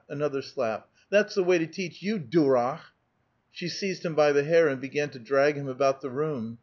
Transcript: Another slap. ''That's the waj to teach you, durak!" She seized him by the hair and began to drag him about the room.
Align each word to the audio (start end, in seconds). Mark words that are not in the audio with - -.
Another 0.09 0.41
slap. 0.41 0.87
''That's 1.11 1.35
the 1.35 1.43
waj 1.43 1.59
to 1.59 1.67
teach 1.67 2.01
you, 2.01 2.17
durak!" 2.17 2.79
She 3.53 3.69
seized 3.69 4.03
him 4.03 4.15
by 4.15 4.31
the 4.31 4.43
hair 4.43 4.67
and 4.67 4.81
began 4.81 5.11
to 5.11 5.19
drag 5.19 5.53
him 5.55 5.67
about 5.67 6.01
the 6.01 6.09
room. 6.09 6.57